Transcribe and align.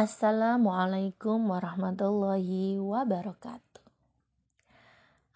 Assalamualaikum 0.00 1.52
warahmatullahi 1.52 2.80
wabarakatuh. 2.80 3.84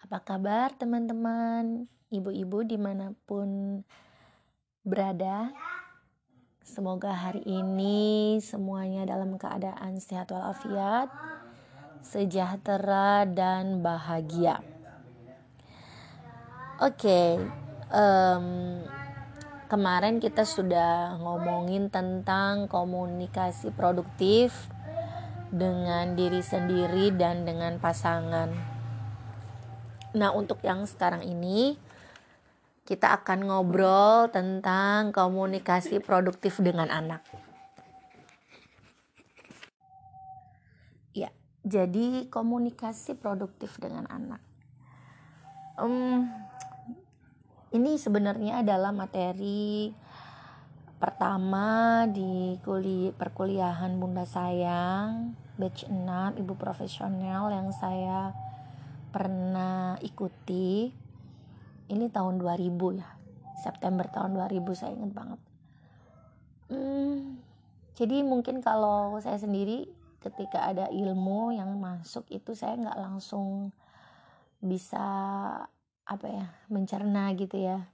Apa 0.01 0.17
kabar 0.25 0.73
teman-teman, 0.73 1.85
ibu-ibu 2.09 2.65
di 2.65 2.73
mana 2.73 3.13
pun 3.29 3.77
berada? 4.81 5.53
Semoga 6.65 7.13
hari 7.13 7.45
ini 7.45 8.41
semuanya 8.41 9.05
dalam 9.05 9.37
keadaan 9.37 10.01
sehat 10.01 10.33
walafiat, 10.33 11.13
sejahtera 12.01 13.21
dan 13.29 13.85
bahagia. 13.85 14.65
Oke, 16.81 17.05
okay, 17.05 17.29
um, 17.93 18.81
kemarin 19.65 20.21
kita 20.21 20.45
sudah 20.45 21.17
ngomongin 21.17 21.89
tentang 21.89 22.69
komunikasi 22.69 23.73
produktif 23.73 24.69
dengan 25.49 26.13
diri 26.13 26.41
sendiri 26.41 27.13
dan 27.13 27.45
dengan 27.47 27.81
pasangan. 27.81 28.51
Nah, 30.15 30.31
untuk 30.31 30.63
yang 30.63 30.87
sekarang 30.87 31.25
ini 31.27 31.75
kita 32.85 33.17
akan 33.21 33.49
ngobrol 33.49 34.29
tentang 34.29 35.09
komunikasi 35.09 35.99
produktif 35.99 36.61
dengan 36.61 36.93
anak. 36.93 37.25
Ya, 41.17 41.33
jadi 41.65 42.29
komunikasi 42.29 43.17
produktif 43.17 43.81
dengan 43.81 44.05
anak. 44.07 44.39
Um, 45.75 46.29
ini 47.75 47.99
sebenarnya 47.99 48.63
adalah 48.63 48.95
materi 48.95 49.91
pertama 50.95 52.07
di 52.07 52.55
kuliah 52.63 53.11
perkuliahan 53.11 53.99
Bunda 53.99 54.23
Sayang 54.23 55.35
batch 55.59 55.91
6 55.91 56.39
Ibu 56.39 56.55
Profesional 56.55 57.51
yang 57.51 57.75
saya 57.75 58.31
pernah 59.11 59.99
ikuti. 59.99 60.87
Ini 61.91 62.05
tahun 62.09 62.39
2000 62.39 62.95
ya. 62.95 63.09
September 63.59 64.07
tahun 64.07 64.39
2000 64.39 64.79
saya 64.79 64.91
ingat 64.95 65.11
banget. 65.11 65.41
Hmm, 66.71 67.43
jadi 67.99 68.23
mungkin 68.23 68.63
kalau 68.63 69.19
saya 69.19 69.35
sendiri 69.35 69.91
ketika 70.23 70.63
ada 70.63 70.87
ilmu 70.89 71.53
yang 71.53 71.75
masuk 71.77 72.23
itu 72.31 72.55
saya 72.55 72.79
nggak 72.79 72.97
langsung 72.97 73.69
bisa 74.63 75.05
apa 76.05 76.27
ya 76.29 76.45
mencerna 76.69 77.33
gitu 77.33 77.57
ya. 77.57 77.89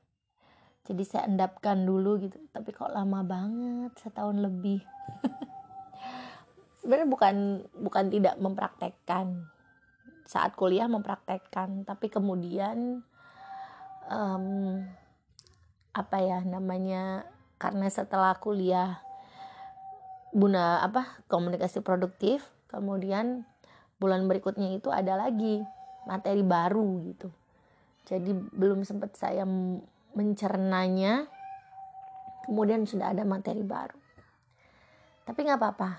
Jadi 0.84 1.04
saya 1.08 1.28
endapkan 1.28 1.84
dulu 1.88 2.20
gitu. 2.20 2.38
Tapi 2.52 2.70
kok 2.76 2.92
lama 2.92 3.24
banget 3.24 3.92
setahun 4.00 4.36
lebih. 4.38 4.84
Sebenarnya 6.84 7.08
bukan 7.08 7.36
bukan 7.80 8.06
tidak 8.12 8.36
mempraktekkan. 8.42 9.48
Saat 10.28 10.56
kuliah 10.56 10.88
mempraktekkan 10.88 11.88
tapi 11.88 12.08
kemudian 12.12 13.04
um, 14.08 14.46
apa 15.92 16.18
ya 16.24 16.40
namanya 16.48 17.28
karena 17.60 17.92
setelah 17.92 18.36
kuliah 18.40 19.04
bunda 20.32 20.80
apa 20.80 21.20
komunikasi 21.28 21.84
produktif 21.84 22.48
kemudian 22.72 23.44
bulan 24.00 24.26
berikutnya 24.32 24.80
itu 24.80 24.88
ada 24.88 25.20
lagi 25.20 25.60
materi 26.08 26.42
baru 26.42 27.04
gitu 27.12 27.28
jadi 28.06 28.32
belum 28.34 28.86
sempat 28.86 29.18
saya 29.18 29.46
mencernanya. 30.16 31.28
Kemudian 32.46 32.90
sudah 32.90 33.14
ada 33.14 33.22
materi 33.22 33.62
baru. 33.62 33.98
Tapi 35.26 35.40
nggak 35.46 35.60
apa-apa. 35.62 35.92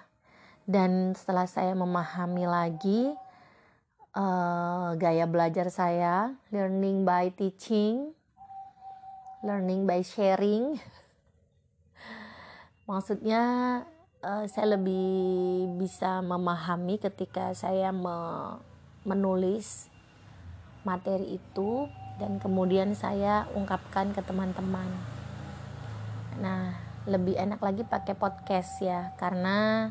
Dan 0.67 1.15
setelah 1.15 1.47
saya 1.47 1.75
memahami 1.75 2.45
lagi 2.47 3.01
uh, 4.15 4.95
gaya 4.99 5.27
belajar 5.27 5.71
saya 5.71 6.35
learning 6.51 7.07
by 7.07 7.31
teaching 7.35 8.15
learning 9.43 9.85
by 9.85 10.01
sharing. 10.07 10.79
Maksudnya 12.89 13.43
uh, 14.23 14.45
saya 14.47 14.79
lebih 14.79 15.67
bisa 15.77 16.23
memahami 16.23 17.03
ketika 17.03 17.51
saya 17.53 17.91
me 17.91 18.17
menulis 19.03 19.91
materi 20.83 21.39
itu 21.39 21.87
dan 22.19 22.39
kemudian 22.39 22.95
saya 22.95 23.47
ungkapkan 23.55 24.15
ke 24.15 24.23
teman-teman. 24.23 24.87
Nah, 26.39 26.75
lebih 27.07 27.35
enak 27.35 27.59
lagi 27.59 27.83
pakai 27.83 28.15
podcast 28.15 28.79
ya 28.79 29.11
karena 29.19 29.91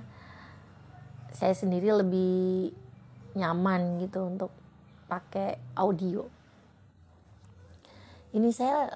saya 1.32 1.52
sendiri 1.56 1.92
lebih 1.92 2.72
nyaman 3.36 4.00
gitu 4.04 4.28
untuk 4.28 4.52
pakai 5.08 5.60
audio. 5.76 6.28
Ini 8.32 8.48
saya 8.56 8.88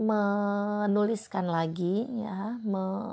menuliskan 0.00 1.44
lagi 1.44 2.08
ya, 2.24 2.56
me, 2.64 3.12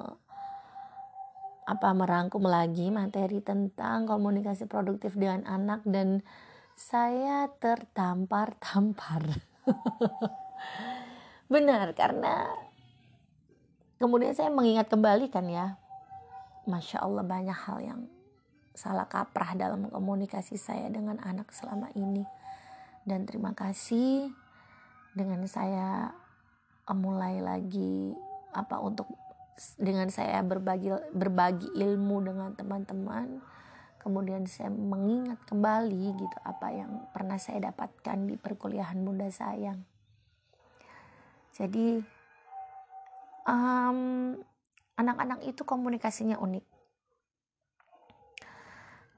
apa 1.67 1.91
merangkum 1.91 2.47
lagi 2.47 2.87
materi 2.87 3.43
tentang 3.43 4.07
komunikasi 4.07 4.71
produktif 4.71 5.19
dengan 5.19 5.43
anak 5.43 5.83
dan 5.83 6.23
saya 6.77 7.49
tertampar-tampar. 7.57 9.25
Benar, 11.51 11.89
karena 11.97 12.53
kemudian 13.97 14.37
saya 14.37 14.53
mengingat 14.53 14.85
kembali 14.85 15.33
kan 15.33 15.49
ya, 15.49 15.81
masya 16.69 17.01
Allah 17.01 17.25
banyak 17.25 17.57
hal 17.57 17.81
yang 17.81 18.01
salah 18.77 19.09
kaprah 19.09 19.57
dalam 19.57 19.89
komunikasi 19.89 20.53
saya 20.53 20.85
dengan 20.93 21.17
anak 21.25 21.49
selama 21.49 21.89
ini. 21.97 22.21
Dan 23.01 23.25
terima 23.25 23.57
kasih 23.57 24.29
dengan 25.17 25.49
saya 25.49 26.13
mulai 26.93 27.41
lagi 27.41 28.13
apa 28.53 28.77
untuk 28.77 29.09
dengan 29.81 30.13
saya 30.13 30.45
berbagi 30.45 30.93
berbagi 31.09 31.73
ilmu 31.73 32.21
dengan 32.21 32.53
teman-teman 32.53 33.41
kemudian 34.07 34.47
saya 34.47 34.71
mengingat 34.71 35.43
kembali 35.43 36.15
gitu 36.15 36.37
apa 36.47 36.71
yang 36.71 37.11
pernah 37.11 37.35
saya 37.35 37.67
dapatkan 37.67 38.23
di 38.23 38.39
perkuliahan 38.39 39.03
Bunda 39.03 39.27
Sayang. 39.27 39.83
Jadi 41.51 41.99
um, 43.43 44.31
anak-anak 44.95 45.43
itu 45.43 45.67
komunikasinya 45.67 46.39
unik. 46.39 46.63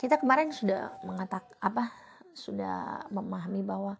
Kita 0.01 0.17
kemarin 0.17 0.50
sudah 0.50 0.97
mengatak 1.06 1.45
apa 1.61 1.94
sudah 2.33 3.06
memahami 3.13 3.61
bahwa 3.61 3.94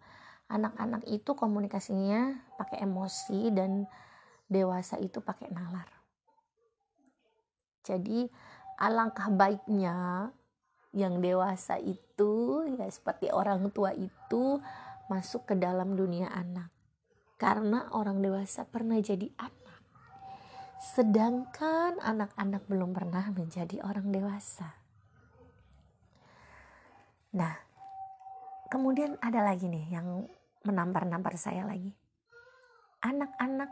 anak-anak 0.50 1.06
itu 1.06 1.38
komunikasinya 1.38 2.34
pakai 2.58 2.82
emosi 2.82 3.54
dan 3.54 3.86
dewasa 4.50 4.98
itu 4.98 5.22
pakai 5.22 5.54
nalar. 5.54 5.86
Jadi 7.86 8.26
alangkah 8.82 9.30
baiknya 9.30 10.26
yang 10.90 11.22
dewasa 11.22 11.78
itu 11.78 12.66
ya 12.74 12.86
seperti 12.90 13.30
orang 13.30 13.70
tua 13.70 13.94
itu 13.94 14.58
masuk 15.06 15.46
ke 15.50 15.54
dalam 15.58 15.94
dunia 15.94 16.30
anak. 16.30 16.70
Karena 17.40 17.88
orang 17.94 18.20
dewasa 18.20 18.66
pernah 18.68 18.98
jadi 19.00 19.30
anak. 19.38 19.80
Sedangkan 20.80 22.00
anak-anak 22.02 22.66
belum 22.66 22.90
pernah 22.92 23.24
menjadi 23.30 23.80
orang 23.86 24.10
dewasa. 24.10 24.74
Nah 27.34 27.54
kemudian 28.70 29.18
ada 29.22 29.46
lagi 29.46 29.70
nih 29.70 29.94
yang 29.94 30.26
menampar-nampar 30.66 31.38
saya 31.38 31.64
lagi. 31.64 31.94
Anak-anak 33.00 33.70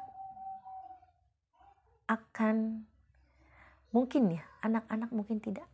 akan 2.09 2.89
mungkin 3.93 4.33
ya 4.33 4.45
anak-anak 4.65 5.13
mungkin 5.13 5.41
tidak 5.45 5.69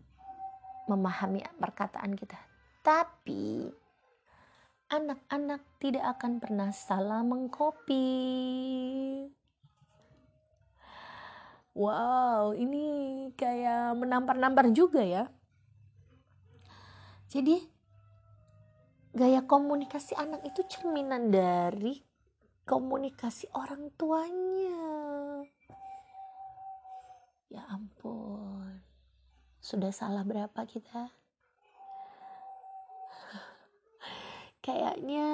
memahami 0.86 1.44
perkataan 1.56 2.12
kita. 2.16 2.36
Tapi 2.84 3.68
anak-anak 4.92 5.60
tidak 5.80 6.04
akan 6.18 6.38
pernah 6.38 6.70
salah 6.70 7.24
mengkopi. 7.24 8.06
Wow, 11.74 12.54
ini 12.54 12.84
kayak 13.34 13.98
menampar-nampar 13.98 14.70
juga 14.70 15.02
ya. 15.02 15.26
Jadi 17.26 17.58
gaya 19.10 19.42
komunikasi 19.42 20.14
anak 20.14 20.46
itu 20.46 20.62
cerminan 20.70 21.34
dari 21.34 21.98
komunikasi 22.62 23.50
orang 23.58 23.90
tuanya. 23.98 24.86
Ya 27.50 27.62
ampun 27.70 28.33
sudah 29.64 29.88
salah 29.96 30.28
berapa 30.28 30.60
kita? 30.68 31.08
Kayaknya 34.60 35.28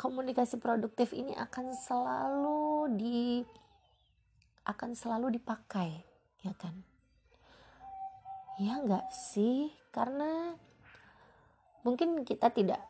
komunikasi 0.00 0.56
produktif 0.56 1.12
ini 1.12 1.36
akan 1.36 1.76
selalu 1.76 2.96
di 2.96 3.20
akan 4.64 4.96
selalu 4.96 5.36
dipakai 5.36 6.00
ya 6.40 6.56
kan? 6.56 6.72
Ya 8.56 8.80
nggak 8.80 9.12
sih? 9.12 9.76
Karena 9.92 10.56
mungkin 11.84 12.24
kita 12.24 12.48
tidak 12.48 12.80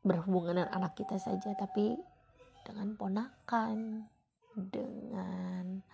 berhubungan 0.00 0.64
dengan 0.64 0.72
anak 0.72 0.96
kita 0.96 1.20
saja 1.20 1.52
tapi 1.52 1.92
dengan 2.64 2.96
ponakan 2.96 4.08
dengan 4.56 5.84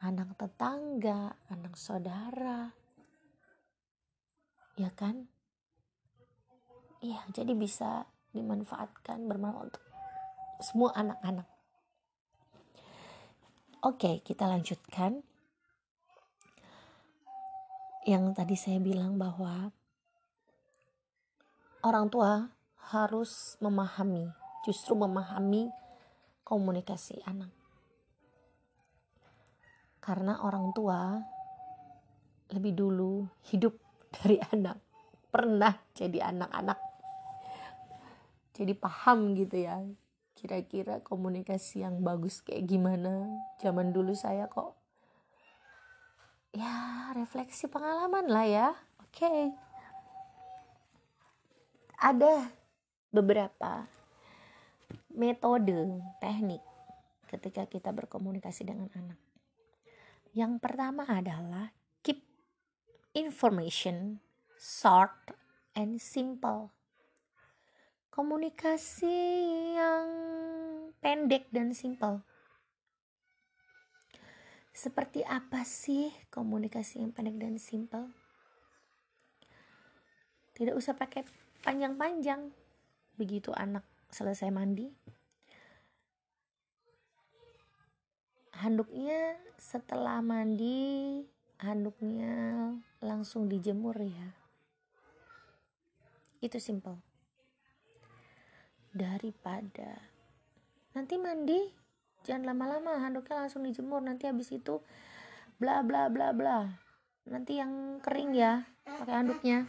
anak 0.00 0.32
tetangga 0.40 1.36
anak 1.52 1.76
saudara 1.76 2.77
ya 4.78 4.94
kan? 4.94 5.26
Iya 7.02 7.18
jadi 7.34 7.52
bisa 7.58 8.06
dimanfaatkan 8.30 9.26
bermanfaat 9.26 9.74
untuk 9.74 9.84
semua 10.62 10.94
anak-anak. 10.94 11.46
Oke 13.82 14.22
kita 14.22 14.46
lanjutkan. 14.46 15.22
Yang 18.06 18.24
tadi 18.38 18.56
saya 18.56 18.78
bilang 18.80 19.20
bahwa 19.20 19.68
orang 21.84 22.08
tua 22.08 22.48
harus 22.88 23.60
memahami 23.60 24.32
justru 24.64 24.96
memahami 24.96 25.68
komunikasi 26.46 27.20
anak. 27.28 27.52
Karena 30.00 30.40
orang 30.40 30.72
tua 30.72 31.20
lebih 32.48 32.72
dulu 32.72 33.28
hidup 33.52 33.76
dari 34.14 34.40
anak. 34.52 34.76
Pernah 35.28 35.74
jadi 35.92 36.32
anak-anak. 36.32 36.78
Jadi 38.56 38.72
paham 38.74 39.38
gitu 39.38 39.56
ya 39.60 39.78
kira-kira 40.38 41.02
komunikasi 41.02 41.82
yang 41.82 42.02
bagus 42.02 42.42
kayak 42.42 42.66
gimana. 42.70 43.26
Zaman 43.58 43.90
dulu 43.90 44.14
saya 44.14 44.46
kok 44.46 44.78
ya 46.54 47.12
refleksi 47.12 47.68
pengalaman 47.68 48.26
lah 48.30 48.46
ya. 48.46 48.68
Oke. 49.02 49.24
Okay. 49.24 49.42
ada 51.98 52.46
beberapa 53.10 53.90
metode 55.10 55.98
teknik 56.22 56.62
ketika 57.26 57.66
kita 57.66 57.90
berkomunikasi 57.90 58.62
dengan 58.62 58.86
anak. 58.94 59.18
Yang 60.30 60.62
pertama 60.62 61.02
adalah 61.10 61.74
information 63.18 64.22
short 64.54 65.34
and 65.74 65.98
simple. 65.98 66.70
Komunikasi 68.14 69.18
yang 69.74 70.06
pendek 71.02 71.50
dan 71.50 71.74
simple. 71.74 72.22
Seperti 74.70 75.26
apa 75.26 75.66
sih 75.66 76.14
komunikasi 76.30 77.02
yang 77.02 77.10
pendek 77.10 77.42
dan 77.42 77.58
simple? 77.58 78.14
Tidak 80.54 80.74
usah 80.74 80.94
pakai 80.94 81.26
panjang-panjang. 81.66 82.54
Begitu 83.18 83.50
anak 83.50 83.82
selesai 84.14 84.50
mandi, 84.54 84.86
handuknya 88.58 89.38
setelah 89.58 90.18
mandi 90.22 91.22
handuknya 91.58 92.34
langsung 93.02 93.50
dijemur 93.50 93.98
ya. 93.98 94.28
Itu 96.38 96.62
simple. 96.62 97.02
Daripada 98.94 99.98
nanti 100.94 101.14
mandi 101.18 101.60
jangan 102.22 102.54
lama-lama 102.54 103.02
handuknya 103.02 103.46
langsung 103.46 103.66
dijemur. 103.66 103.98
Nanti 104.02 104.30
habis 104.30 104.54
itu 104.54 104.78
bla 105.58 105.82
bla 105.82 106.06
bla 106.06 106.30
bla. 106.30 106.70
Nanti 107.26 107.58
yang 107.58 107.98
kering 107.98 108.38
ya 108.38 108.62
pakai 108.86 109.14
handuknya. 109.18 109.66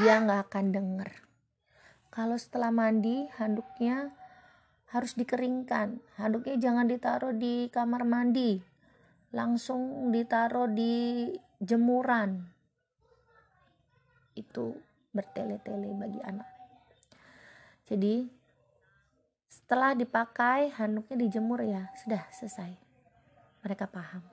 Dia 0.00 0.24
nggak 0.24 0.48
akan 0.48 0.66
denger. 0.72 1.10
Kalau 2.12 2.36
setelah 2.36 2.68
mandi 2.68 3.24
handuknya 3.40 4.12
harus 4.92 5.16
dikeringkan. 5.16 5.98
Handuknya 6.20 6.56
jangan 6.60 6.86
ditaruh 6.86 7.32
di 7.32 7.72
kamar 7.72 8.04
mandi. 8.04 8.60
Langsung 9.32 10.12
ditaruh 10.12 10.68
di 10.68 11.32
jemuran. 11.56 12.44
Itu 14.36 14.76
bertele-tele 15.16 15.96
bagi 15.96 16.20
anak. 16.20 16.48
Jadi 17.88 18.28
setelah 19.48 19.96
dipakai 19.96 20.72
handuknya 20.76 21.16
dijemur 21.16 21.64
ya, 21.64 21.88
sudah 21.96 22.28
selesai. 22.32 22.72
Mereka 23.64 23.88
paham. 23.88 24.24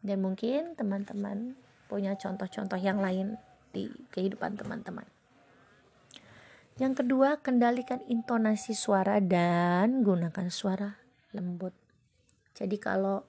Dan 0.00 0.24
mungkin 0.24 0.72
teman-teman 0.76 1.52
punya 1.88 2.16
contoh-contoh 2.16 2.80
yang 2.80 3.04
lain 3.04 3.36
di 3.76 3.92
kehidupan 4.12 4.56
teman-teman. 4.56 5.04
Yang 6.80 7.04
kedua, 7.04 7.36
kendalikan 7.44 8.00
intonasi 8.08 8.72
suara 8.72 9.20
dan 9.20 10.00
gunakan 10.00 10.48
suara 10.48 10.96
lembut. 11.36 11.76
Jadi 12.56 12.80
kalau 12.80 13.28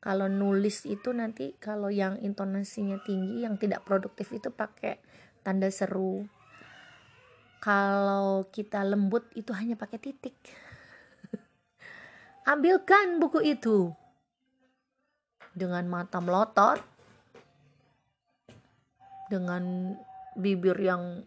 kalau 0.00 0.32
nulis 0.32 0.88
itu 0.88 1.12
nanti 1.12 1.52
kalau 1.60 1.92
yang 1.92 2.16
intonasinya 2.24 2.96
tinggi 3.04 3.44
yang 3.44 3.60
tidak 3.60 3.84
produktif 3.84 4.32
itu 4.32 4.48
pakai 4.48 4.96
tanda 5.44 5.68
seru. 5.68 6.24
Kalau 7.60 8.48
kita 8.48 8.80
lembut 8.80 9.28
itu 9.36 9.52
hanya 9.52 9.76
pakai 9.76 10.00
titik. 10.00 10.36
Ambilkan 12.48 13.20
buku 13.20 13.44
itu 13.44 13.92
dengan 15.52 15.84
mata 15.84 16.16
melotot 16.24 16.80
dengan 19.28 19.92
bibir 20.32 20.80
yang 20.80 21.26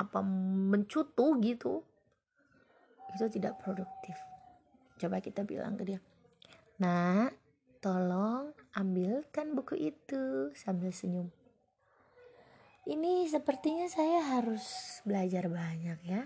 apa 0.00 0.24
mencutu 0.24 1.36
gitu 1.44 1.84
itu 3.10 3.26
tidak 3.28 3.60
produktif. 3.60 4.16
Coba 4.96 5.20
kita 5.20 5.44
bilang 5.44 5.76
ke 5.76 5.84
dia 5.84 6.00
nah 6.80 7.28
tolong 7.84 8.56
ambilkan 8.72 9.52
buku 9.52 9.92
itu 9.92 10.48
sambil 10.56 10.88
senyum. 10.88 11.28
Ini 12.88 13.28
sepertinya 13.28 13.84
saya 13.92 14.40
harus 14.40 14.64
belajar 15.04 15.52
banyak 15.52 16.00
ya 16.08 16.24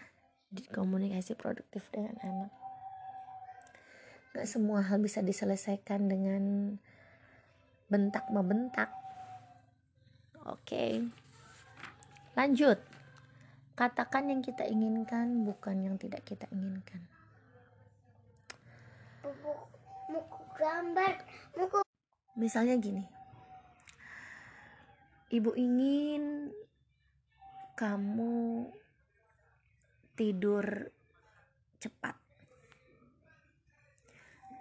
di 0.55 0.63
komunikasi 0.71 1.35
produktif 1.35 1.91
dengan 1.91 2.15
anak. 2.23 2.53
Gak 4.35 4.47
semua 4.47 4.87
hal 4.87 5.03
bisa 5.03 5.19
diselesaikan 5.19 6.07
dengan 6.07 6.43
bentak 7.95 8.27
membentak 8.33 8.89
oke 10.43 11.05
lanjut 12.35 12.81
Katakan 13.75 14.31
yang 14.31 14.39
kita 14.39 14.63
inginkan, 14.63 15.43
bukan 15.43 15.83
yang 15.83 15.99
tidak 15.99 16.23
kita 16.23 16.47
inginkan. 16.55 17.03
Buku, 20.07 20.41
gambar, 20.55 21.27
buku. 21.59 21.83
Misalnya 22.39 22.79
gini, 22.79 23.03
ibu 25.35 25.51
ingin 25.59 26.55
kamu 27.75 28.71
tidur 30.15 30.95
cepat 31.83 32.15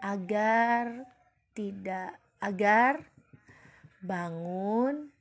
agar 0.01 1.05
tidak 1.53 2.17
agar 2.41 3.05
bangun 4.01 5.13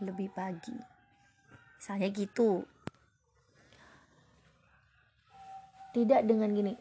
lebih 0.00 0.30
pagi. 0.30 0.78
Misalnya 1.76 2.08
gitu. 2.14 2.64
Tidak 5.92 6.24
dengan 6.24 6.52
gini. 6.52 6.74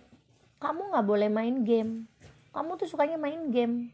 Kamu 0.58 0.92
nggak 0.92 1.08
boleh 1.08 1.30
main 1.30 1.64
game. 1.64 2.10
Kamu 2.52 2.76
tuh 2.82 2.90
sukanya 2.90 3.16
main 3.16 3.54
game. 3.54 3.94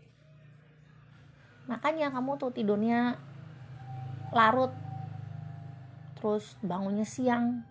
Makanya 1.67 2.11
kamu 2.11 2.39
tuh 2.39 2.51
tidurnya 2.55 3.19
larut. 4.31 4.71
Terus 6.19 6.55
bangunnya 6.63 7.03
siang. 7.03 7.63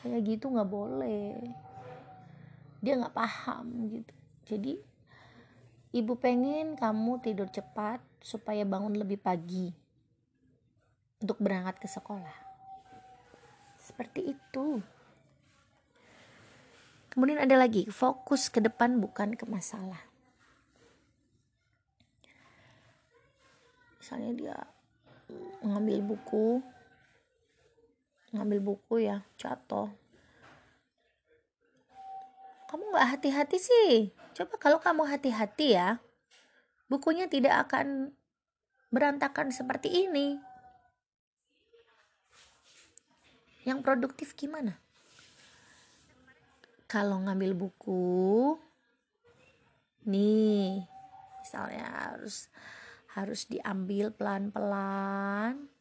Kayak 0.00 0.20
gitu 0.26 0.50
nggak 0.50 0.70
boleh. 0.70 1.36
Dia 2.82 2.98
nggak 2.98 3.14
paham 3.14 3.66
gitu. 3.92 4.14
Jadi 4.48 4.74
ibu 5.92 6.16
pengen 6.16 6.74
kamu 6.74 7.20
tidur 7.20 7.46
cepat 7.52 8.00
supaya 8.24 8.64
bangun 8.64 8.96
lebih 8.96 9.20
pagi 9.20 9.70
untuk 11.22 11.38
berangkat 11.38 11.78
ke 11.78 11.86
sekolah. 11.86 12.36
Seperti 13.78 14.34
itu 14.34 14.82
Kemudian 17.12 17.44
ada 17.44 17.60
lagi, 17.60 17.84
fokus 17.92 18.48
ke 18.48 18.64
depan 18.64 18.96
bukan 18.96 19.36
ke 19.36 19.44
masalah. 19.44 20.00
Misalnya 24.00 24.32
dia 24.32 24.56
ngambil 25.60 26.00
buku, 26.00 26.64
ngambil 28.32 28.58
buku 28.64 29.04
ya, 29.04 29.20
jatuh. 29.36 29.92
Kamu 32.72 32.96
nggak 32.96 33.08
hati-hati 33.12 33.60
sih. 33.60 34.16
Coba 34.32 34.56
kalau 34.56 34.80
kamu 34.80 35.04
hati-hati 35.04 35.76
ya, 35.76 36.00
bukunya 36.88 37.28
tidak 37.28 37.68
akan 37.68 38.16
berantakan 38.88 39.52
seperti 39.52 40.08
ini. 40.08 40.40
Yang 43.68 43.84
produktif 43.84 44.32
gimana? 44.32 44.80
Kalau 46.92 47.24
ngambil 47.24 47.56
buku, 47.56 48.52
nih, 50.04 50.84
misalnya 51.40 51.88
harus 51.88 52.52
harus 53.16 53.48
diambil 53.48 54.12
pelan-pelan. 54.12 55.72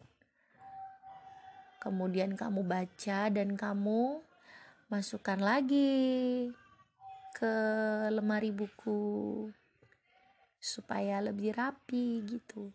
Kemudian 1.84 2.39
kamu 2.39 2.63
baca 2.63 3.27
dan 3.27 3.60
kamu 3.60 4.24
masukkan 4.88 5.36
lagi 5.36 6.48
ke 7.36 7.56
lemari 8.08 8.56
buku 8.56 9.51
supaya 10.63 11.20
lebih 11.20 11.51
rapi 11.51 12.24
gitu. 12.24 12.72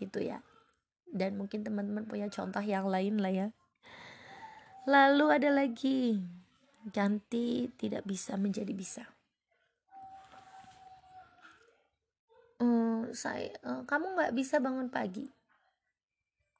Gitu 0.00 0.32
ya. 0.32 0.40
Dan 1.12 1.36
mungkin 1.36 1.60
teman-teman 1.60 2.08
punya 2.08 2.32
contoh 2.32 2.64
yang 2.64 2.88
lain 2.88 3.20
lah 3.20 3.32
ya. 3.36 3.48
Lalu 4.88 5.26
ada 5.28 5.50
lagi 5.52 6.24
ganti 6.84 7.72
tidak 7.80 8.04
bisa 8.04 8.36
menjadi 8.36 8.72
bisa. 8.76 9.04
Hmm, 12.60 13.12
saya 13.16 13.52
uh, 13.64 13.82
kamu 13.88 14.06
nggak 14.18 14.34
bisa 14.36 14.60
bangun 14.60 14.92
pagi. 14.92 15.24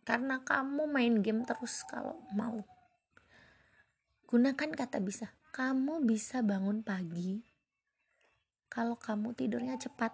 Karena 0.04 0.40
kamu 0.44 0.84
main 0.88 1.24
game 1.24 1.44
terus 1.48 1.84
kalau 1.88 2.20
mau. 2.36 2.60
Gunakan 4.28 4.70
kata 4.76 5.00
bisa. 5.00 5.32
Kamu 5.54 6.02
bisa 6.04 6.42
bangun 6.42 6.82
pagi 6.82 7.40
kalau 8.68 8.98
kamu 8.98 9.32
tidurnya 9.38 9.78
cepat. 9.78 10.12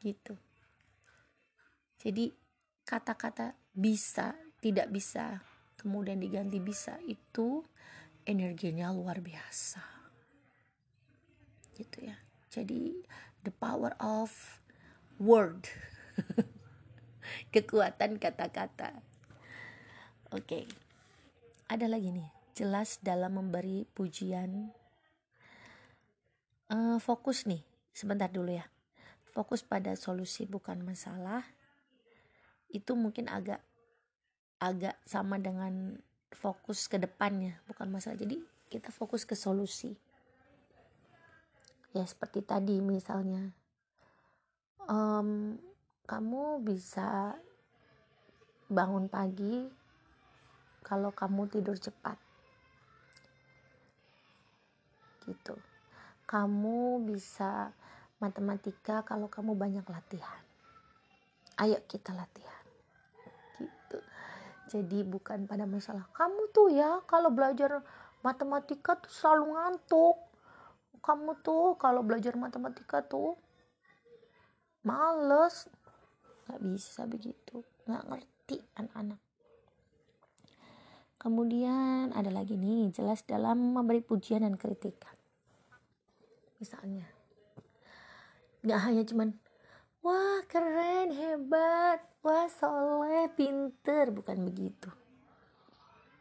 Gitu. 0.00 0.34
Jadi 2.00 2.32
kata-kata 2.88 3.52
bisa 3.76 4.32
tidak 4.64 4.88
bisa 4.88 5.44
kemudian 5.78 6.18
diganti 6.18 6.58
bisa 6.58 6.98
itu 7.06 7.62
energinya 8.26 8.90
luar 8.90 9.22
biasa. 9.22 9.80
Gitu 11.78 12.10
ya. 12.10 12.18
Jadi 12.50 12.98
the 13.46 13.54
power 13.54 13.94
of 14.02 14.34
word. 15.22 15.70
Kekuatan 17.54 18.18
kata-kata. 18.18 18.98
Oke. 20.34 20.44
Okay. 20.44 20.64
ada 21.70 21.86
lagi 21.86 22.10
nih. 22.10 22.28
Jelas 22.58 22.98
dalam 22.98 23.38
memberi 23.38 23.86
pujian. 23.86 24.74
Uh, 26.68 26.98
fokus 26.98 27.46
nih. 27.46 27.62
Sebentar 27.94 28.28
dulu 28.28 28.50
ya. 28.50 28.66
Fokus 29.30 29.62
pada 29.62 29.94
solusi 29.94 30.44
bukan 30.44 30.82
masalah. 30.82 31.46
Itu 32.68 32.98
mungkin 32.98 33.30
agak 33.30 33.62
agak 34.58 34.98
sama 35.06 35.38
dengan 35.38 35.94
fokus 36.34 36.90
ke 36.90 36.98
depannya 36.98 37.58
bukan 37.70 37.88
masalah. 37.90 38.18
Jadi 38.18 38.38
kita 38.68 38.90
fokus 38.90 39.22
ke 39.22 39.38
solusi. 39.38 39.94
Ya 41.96 42.04
seperti 42.04 42.44
tadi 42.44 42.78
misalnya 42.84 43.48
um, 44.84 45.56
kamu 46.04 46.60
bisa 46.62 47.38
bangun 48.68 49.08
pagi 49.08 49.66
kalau 50.84 51.14
kamu 51.14 51.48
tidur 51.48 51.78
cepat. 51.78 52.18
Gitu. 55.24 55.56
Kamu 56.28 57.08
bisa 57.08 57.72
matematika 58.20 59.00
kalau 59.06 59.32
kamu 59.32 59.56
banyak 59.56 59.86
latihan. 59.88 60.42
Ayo 61.56 61.80
kita 61.88 62.12
latihan 62.12 62.57
jadi 64.68 65.02
bukan 65.02 65.48
pada 65.48 65.64
masalah 65.64 66.04
kamu 66.12 66.52
tuh 66.52 66.68
ya 66.68 67.00
kalau 67.08 67.32
belajar 67.32 67.80
matematika 68.22 68.98
tuh 68.98 69.12
selalu 69.12 69.54
ngantuk. 69.54 70.16
Kamu 70.98 71.40
tuh 71.40 71.78
kalau 71.78 72.02
belajar 72.02 72.34
matematika 72.34 73.00
tuh 73.00 73.38
males. 74.84 75.70
Nggak 76.48 76.60
bisa 76.64 77.00
begitu 77.08 77.64
nggak 77.88 78.04
ngerti 78.04 78.56
anak-anak. 78.76 79.20
Kemudian 81.18 82.14
ada 82.14 82.30
lagi 82.30 82.54
nih 82.54 82.94
jelas 82.94 83.26
dalam 83.26 83.74
memberi 83.74 84.04
pujian 84.04 84.44
dan 84.44 84.54
kritikan. 84.54 85.16
Misalnya 86.60 87.06
nggak 88.62 88.80
hanya 88.84 89.02
cuman 89.06 89.38
wah 90.08 90.40
keren 90.48 91.12
hebat. 91.12 92.00
Wah 92.24 92.48
soleh 92.48 93.28
pinter. 93.36 94.08
Bukan 94.08 94.48
begitu. 94.48 94.88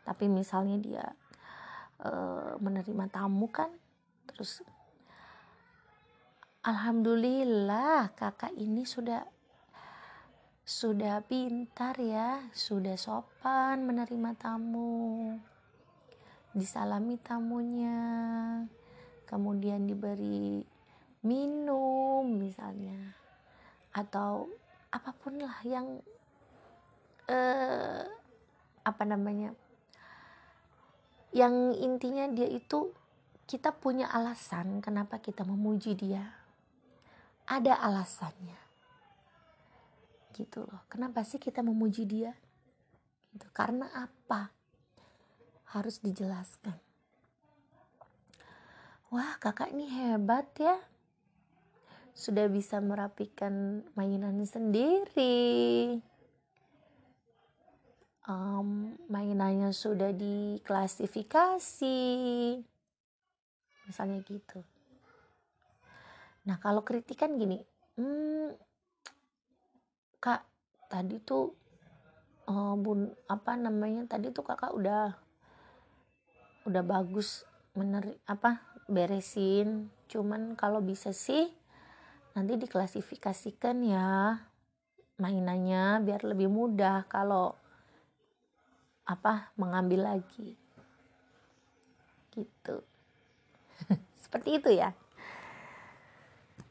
Tapi 0.03 0.27
misalnya 0.27 0.75
dia 0.75 1.05
uh, 2.03 2.59
menerima 2.59 3.05
tamu 3.09 3.47
kan 3.49 3.71
terus 4.27 4.61
alhamdulillah 6.61 8.11
kakak 8.13 8.53
ini 8.53 8.83
sudah 8.83 9.23
sudah 10.67 11.23
pintar 11.23 11.95
ya, 11.95 12.43
sudah 12.51 12.99
sopan 12.99 13.87
menerima 13.87 14.35
tamu, 14.35 15.39
disalami 16.51 17.15
tamunya, 17.23 18.03
kemudian 19.23 19.87
diberi 19.87 20.59
minum 21.23 22.27
misalnya 22.35 23.15
atau 23.97 24.45
apa 24.93 25.09
pun 25.17 25.41
lah 25.41 25.57
yang 25.65 25.97
eh, 27.25 28.05
apa 28.85 29.03
namanya 29.03 29.57
yang 31.33 31.73
intinya 31.75 32.29
dia 32.29 32.45
itu 32.47 32.93
kita 33.47 33.71
punya 33.71 34.11
alasan 34.11 34.83
kenapa 34.83 35.23
kita 35.23 35.47
memuji 35.47 35.95
dia. 35.95 36.35
Ada 37.47 37.79
alasannya. 37.79 38.59
Gitu 40.35 40.67
loh. 40.67 40.83
Kenapa 40.91 41.23
sih 41.23 41.39
kita 41.39 41.63
memuji 41.63 42.03
dia? 42.03 42.35
Gitu. 43.31 43.47
Karena 43.55 43.87
apa? 43.95 44.51
Harus 45.71 46.03
dijelaskan. 46.03 46.75
Wah 49.07 49.39
kakak 49.39 49.71
ini 49.71 49.87
hebat 49.87 50.51
ya 50.59 50.75
sudah 52.17 52.49
bisa 52.49 52.81
merapikan 52.81 53.85
mainan 53.93 54.41
sendiri. 54.41 56.01
Um, 58.25 58.97
mainannya 59.05 59.69
sudah 59.69 60.09
diklasifikasi. 60.17 62.01
Misalnya 63.85 64.25
gitu. 64.25 64.65
Nah 66.49 66.57
kalau 66.57 66.81
kritikan 66.81 67.37
gini 67.37 67.61
hmm, 68.01 68.57
kak 70.17 70.41
tadi 70.89 71.21
tuh 71.21 71.53
uh, 72.49 72.73
bun 72.75 73.13
apa 73.29 73.53
namanya 73.55 74.09
tadi 74.09 74.33
tuh 74.33 74.41
kakak 74.41 74.73
udah 74.73 75.13
udah 76.65 76.83
bagus 76.83 77.45
mener 77.77 78.17
apa 78.25 78.59
beresin. 78.89 79.93
Cuman 80.09 80.57
kalau 80.57 80.81
bisa 80.81 81.13
sih 81.13 81.45
nanti 82.37 82.53
diklasifikasikan 82.53 83.81
ya 83.81 84.37
mainannya 85.17 86.05
biar 86.05 86.21
lebih 86.21 86.45
mudah 86.45 87.09
kalau 87.09 87.57
apa 89.09 89.49
mengambil 89.57 90.13
lagi. 90.13 90.53
Gitu. 92.29 92.75
Seperti 94.21 94.61
itu 94.61 94.69
ya. 94.69 94.93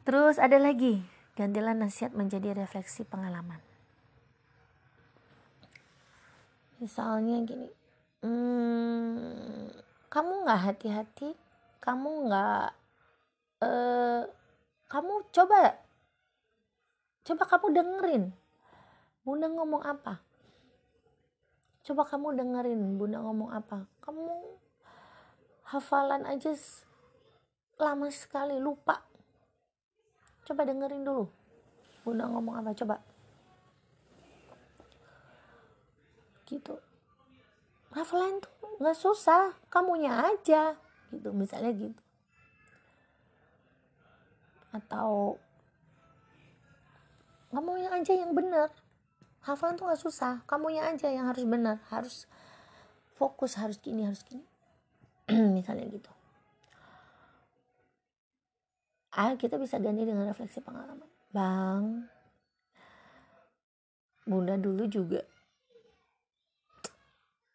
Terus 0.06 0.38
ada 0.38 0.62
lagi 0.62 1.02
gantilah 1.35 1.75
nasihat 1.75 2.14
menjadi 2.14 2.54
refleksi 2.54 3.02
pengalaman. 3.02 3.58
Misalnya 6.78 7.42
gini 7.42 7.66
hmm, 8.23 9.75
kamu 10.06 10.32
nggak 10.46 10.62
hati-hati 10.62 11.35
kamu 11.82 12.30
nggak 12.30 12.68
uh, 13.66 14.23
kamu 14.87 15.26
coba 15.35 15.83
coba 17.26 17.45
kamu 17.50 17.66
dengerin. 17.75 18.25
Bunda 19.26 19.50
ngomong 19.50 19.83
apa? 19.83 20.23
Coba 21.83 22.07
kamu 22.07 22.38
dengerin 22.38 22.95
bunda 22.95 23.19
ngomong 23.19 23.50
apa. 23.50 23.90
Kamu 23.99 24.23
hafalan 25.66 26.23
aja 26.31 26.55
lama 27.83 28.07
sekali 28.14 28.62
lupa. 28.62 29.02
Coba 30.47 30.62
dengerin 30.62 31.02
dulu. 31.02 31.26
Bunda 32.07 32.31
ngomong 32.31 32.55
apa 32.62 32.71
coba. 32.78 33.02
Gitu. 36.47 36.78
Hafalan 37.90 38.38
tuh 38.38 38.55
nggak 38.78 38.95
susah 38.95 39.50
kamunya 39.66 40.31
aja. 40.31 40.78
Gitu 41.11 41.35
misalnya 41.35 41.75
gitu 41.75 42.06
atau 44.76 45.40
kamunya 47.49 47.88
aja 47.88 48.12
yang 48.12 48.37
benar. 48.37 48.68
Hafalan 49.40 49.78
tuh 49.78 49.88
gak 49.88 50.02
susah. 50.02 50.42
Kamunya 50.45 50.85
aja 50.85 51.09
yang 51.09 51.30
harus 51.30 51.47
benar. 51.47 51.80
Harus 51.88 52.28
fokus 53.16 53.56
harus 53.56 53.80
gini 53.80 54.04
harus 54.04 54.21
gini. 54.26 54.45
Misalnya 55.56 55.88
gitu. 55.88 56.11
Ah 59.16 59.33
kita 59.40 59.56
bisa 59.56 59.80
ganti 59.80 60.04
dengan 60.04 60.28
refleksi 60.28 60.61
pengalaman. 60.61 61.09
Bang. 61.33 62.04
Bunda 64.26 64.59
dulu 64.59 64.85
juga 64.90 65.23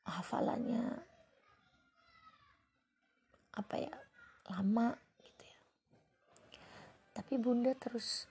hafalannya 0.08 1.12
apa 3.52 3.76
ya? 3.78 3.96
Lama 4.50 4.96
tapi 7.22 7.38
bunda 7.38 7.70
terus 7.78 8.26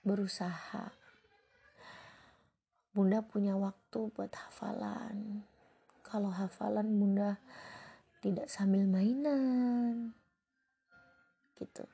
berusaha. 0.00 0.96
Bunda 2.96 3.20
punya 3.20 3.52
waktu 3.52 4.08
buat 4.16 4.32
hafalan. 4.32 5.44
Kalau 6.00 6.32
hafalan 6.32 6.88
bunda 6.96 7.36
tidak 8.24 8.48
sambil 8.48 8.88
mainan 8.88 10.16
gitu. 11.60 11.84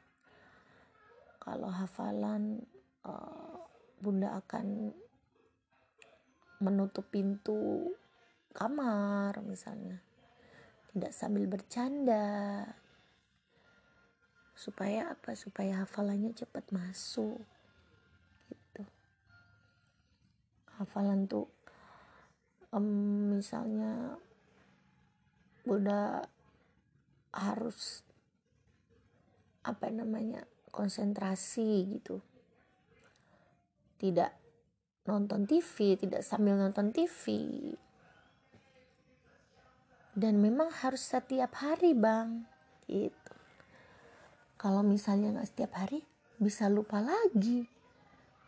Kalau 1.43 1.67
hafalan 1.67 2.63
uh, 3.03 3.59
bunda 3.99 4.39
akan 4.39 4.95
menutup 6.63 7.11
pintu 7.11 7.91
kamar 8.55 9.35
misalnya. 9.43 9.99
Tidak 10.95 11.11
sambil 11.11 11.51
bercanda 11.51 12.63
supaya 14.55 15.11
apa? 15.13 15.35
Supaya 15.35 15.83
hafalannya 15.83 16.33
cepat 16.33 16.71
masuk. 16.71 17.43
Gitu. 18.49 18.83
Hafalan 20.79 21.27
tuh 21.27 21.51
um, 22.71 23.35
misalnya 23.35 24.19
bunda 25.67 26.27
harus 27.35 28.07
apa 29.67 29.91
namanya 29.91 30.47
konsentrasi 30.71 31.99
gitu. 31.99 32.23
Tidak 33.99 34.31
nonton 35.05 35.45
TV 35.45 36.01
tidak 36.01 36.25
sambil 36.25 36.57
nonton 36.57 36.89
TV 36.89 37.29
dan 40.15 40.39
memang 40.39 40.71
harus 40.71 41.03
setiap 41.03 41.59
hari 41.59 41.93
bang. 41.93 42.47
Gitu 42.87 43.24
kalau 44.65 44.81
misalnya 44.81 45.37
nggak 45.37 45.51
setiap 45.53 45.77
hari 45.77 46.01
bisa 46.41 46.73
lupa 46.73 47.05
lagi 47.05 47.69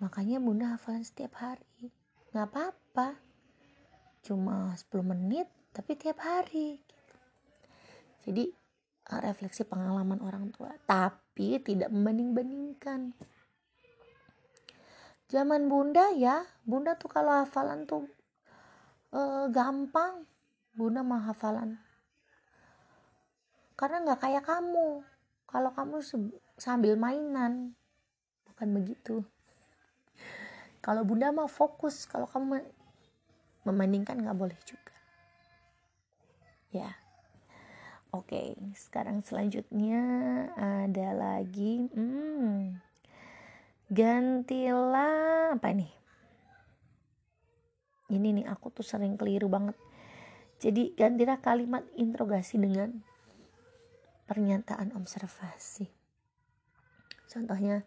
makanya 0.00 0.40
bunda 0.40 0.73
hafalan 0.73 1.04
setiap 1.04 1.37
hari 1.37 1.92
nggak 2.32 2.49
apa-apa 2.49 3.20
cuma 4.25 4.73
10 4.73 5.12
menit 5.12 5.52
tapi 5.76 5.92
tiap 5.92 6.25
hari 6.25 6.80
gitu. 6.80 7.16
jadi 8.25 8.44
Eh, 9.06 9.23
refleksi 9.23 9.62
pengalaman 9.62 10.18
orang 10.18 10.50
tua, 10.50 10.75
tapi 10.82 11.62
tidak 11.62 11.94
membanding-bandingkan. 11.94 13.14
Zaman 15.30 15.70
bunda 15.70 16.11
ya, 16.11 16.42
bunda 16.66 16.99
tuh 16.99 17.11
kalau 17.11 17.30
hafalan 17.30 17.87
tuh 17.87 18.06
e, 19.14 19.50
gampang, 19.54 20.26
bunda 20.75 21.06
mah 21.06 21.30
hafalan. 21.30 21.78
Karena 23.78 24.02
nggak 24.02 24.23
kayak 24.26 24.42
kamu, 24.46 25.06
kalau 25.56 25.72
kamu 25.72 26.04
sambil 26.60 27.00
mainan, 27.00 27.72
bukan 28.44 28.76
begitu. 28.76 29.25
Kalau 30.84 31.00
bunda 31.00 31.32
mah 31.32 31.49
fokus, 31.49 32.04
kalau 32.04 32.28
kamu 32.28 32.60
membandingkan 33.64 34.21
nggak 34.21 34.36
boleh 34.36 34.60
juga. 34.69 34.92
Ya. 36.76 36.92
Oke, 38.12 38.52
sekarang 38.76 39.25
selanjutnya 39.25 40.04
ada 40.60 41.16
lagi 41.16 41.88
hmm, 41.88 42.76
gantilah 43.88 45.56
apa 45.56 45.73
nih? 45.73 45.92
Ini 48.12 48.45
nih 48.45 48.47
aku 48.52 48.76
tuh 48.76 48.84
sering 48.84 49.16
keliru 49.16 49.49
banget. 49.49 49.80
Jadi 50.60 50.92
gantilah 50.92 51.40
kalimat 51.40 51.88
interogasi 51.97 52.60
dengan 52.60 53.16
pernyataan 54.26 54.95
observasi. 54.99 55.86
Contohnya, 57.26 57.82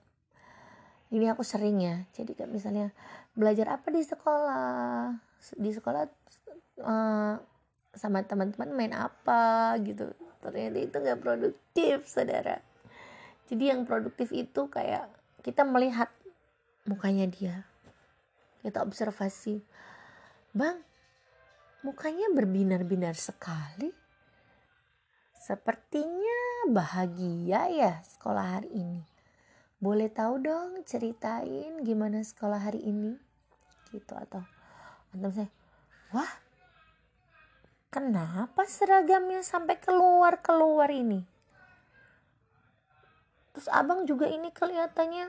ini 1.12 1.28
aku 1.28 1.44
sering 1.44 1.80
ya. 1.84 2.08
Jadi 2.16 2.36
kayak 2.36 2.52
misalnya 2.52 2.96
belajar 3.36 3.80
apa 3.80 3.88
di 3.92 4.04
sekolah? 4.04 5.16
Di 5.56 5.72
sekolah 5.72 6.04
uh, 6.84 7.36
sama 7.96 8.24
teman-teman 8.24 8.70
main 8.72 8.94
apa 8.94 9.76
gitu 9.82 10.14
ternyata 10.40 10.78
itu 10.80 10.96
nggak 10.96 11.22
produktif 11.22 12.08
saudara 12.08 12.62
jadi 13.50 13.76
yang 13.76 13.84
produktif 13.84 14.30
itu 14.32 14.70
kayak 14.70 15.10
kita 15.44 15.66
melihat 15.66 16.08
mukanya 16.86 17.28
dia 17.28 17.68
kita 18.64 18.86
observasi 18.86 19.60
bang 20.56 20.80
mukanya 21.84 22.32
berbinar-binar 22.32 23.16
sekali 23.18 23.92
sepertinya 25.40 26.68
bahagia 26.68 27.72
ya 27.72 27.94
sekolah 28.04 28.60
hari 28.60 28.70
ini. 28.76 29.02
Boleh 29.80 30.12
tahu 30.12 30.44
dong 30.44 30.84
ceritain 30.84 31.80
gimana 31.88 32.20
sekolah 32.20 32.60
hari 32.60 32.84
ini? 32.84 33.16
Gitu 33.96 34.12
atau 34.12 34.44
atau 35.16 35.30
saya 35.32 35.50
wah 36.14 36.30
kenapa 37.90 38.68
seragamnya 38.68 39.40
sampai 39.40 39.80
keluar 39.80 40.44
keluar 40.44 40.92
ini? 40.92 41.24
Terus 43.56 43.72
abang 43.72 44.04
juga 44.04 44.28
ini 44.28 44.52
kelihatannya 44.52 45.26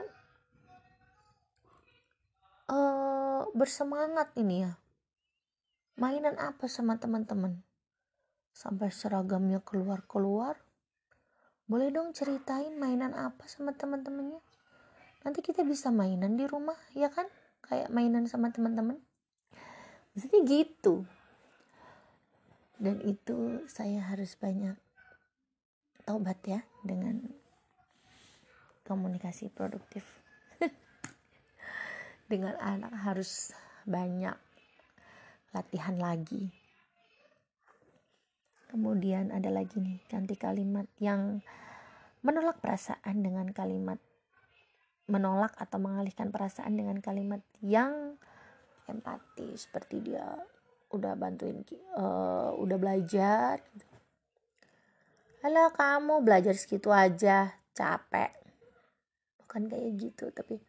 uh, 2.67 3.47
bersemangat 3.55 4.35
ini 4.35 4.67
ya. 4.67 4.75
Mainan 5.95 6.35
apa 6.35 6.67
sama 6.67 6.99
teman-teman 6.99 7.70
sampai 8.51 8.91
seragamnya 8.91 9.63
keluar 9.63 10.03
keluar 10.05 10.59
boleh 11.71 11.87
dong 11.87 12.11
ceritain 12.11 12.75
mainan 12.75 13.15
apa 13.15 13.47
sama 13.47 13.71
teman-temannya 13.71 14.43
nanti 15.21 15.39
kita 15.45 15.61
bisa 15.61 15.93
mainan 15.93 16.35
di 16.35 16.45
rumah 16.49 16.77
ya 16.97 17.07
kan? 17.07 17.29
Kayak 17.61 17.93
mainan 17.93 18.25
sama 18.25 18.49
teman-teman 18.49 18.99
maksudnya 20.11 20.41
gitu. 20.43 21.07
Dan 22.81 22.99
itu 23.05 23.63
saya 23.69 24.01
harus 24.03 24.33
banyak 24.35 24.75
taubat 26.03 26.41
ya 26.43 26.59
dengan 26.81 27.21
komunikasi 28.83 29.53
produktif. 29.53 30.03
Dengan 32.31 32.57
anak 32.59 32.91
harus 33.05 33.53
banyak 33.85 34.35
latihan 35.53 35.95
lagi 35.95 36.60
kemudian 38.71 39.35
ada 39.35 39.51
lagi 39.51 39.83
nih 39.83 39.99
ganti 40.07 40.39
kalimat 40.39 40.87
yang 41.03 41.43
menolak 42.23 42.63
perasaan 42.63 43.19
dengan 43.19 43.51
kalimat 43.51 43.99
menolak 45.11 45.51
atau 45.59 45.75
mengalihkan 45.75 46.31
perasaan 46.31 46.79
dengan 46.79 47.03
kalimat 47.03 47.43
yang 47.59 48.15
empati 48.87 49.51
seperti 49.59 49.99
dia 49.99 50.23
udah 50.91 51.19
bantuin 51.19 51.63
uh, 51.99 52.55
udah 52.55 52.77
belajar. 52.79 53.59
Halo 55.43 55.73
kamu 55.75 56.23
belajar 56.23 56.55
segitu 56.55 56.95
aja 56.95 57.51
capek. 57.75 58.31
Bukan 59.43 59.67
kayak 59.67 59.91
gitu 59.99 60.31
tapi 60.31 60.63